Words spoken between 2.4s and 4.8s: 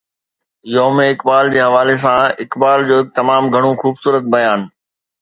اقبال جو هڪ تمام خوبصورت بيان.